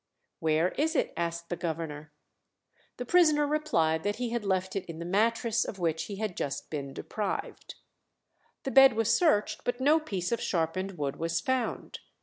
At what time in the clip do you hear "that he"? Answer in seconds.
4.01-4.31